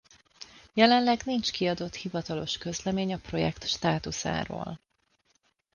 [0.73, 4.79] Jelenleg nincs kiadott hivatalos közlemény a projekt státuszáról.